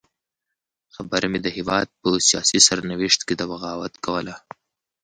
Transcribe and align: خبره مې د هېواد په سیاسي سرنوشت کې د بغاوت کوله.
خبره 0.95 1.25
مې 1.31 1.39
د 1.41 1.47
هېواد 1.57 1.87
په 1.99 2.09
سیاسي 2.29 2.59
سرنوشت 2.67 3.21
کې 3.27 3.35
د 3.37 3.41
بغاوت 3.51 3.93
کوله. 4.05 4.35